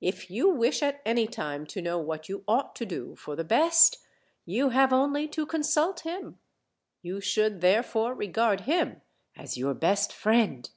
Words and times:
If 0.00 0.30
you 0.30 0.48
wish 0.48 0.82
at 0.82 1.02
any 1.04 1.26
time 1.26 1.66
to 1.66 1.82
know 1.82 1.98
what 1.98 2.30
you 2.30 2.44
ought 2.48 2.74
to 2.76 2.86
do 2.86 3.14
for 3.14 3.36
the 3.36 3.44
best, 3.44 3.98
you 4.46 4.70
have 4.70 4.90
only 4.90 5.28
to 5.28 5.44
consult 5.44 6.00
him; 6.00 6.38
you 7.02 7.20
should 7.20 7.60
therefore 7.60 8.14
re 8.14 8.28
gard 8.28 8.62
him 8.62 9.02
as 9.36 9.58
your 9.58 9.74
best 9.74 10.14
friend." 10.14 10.70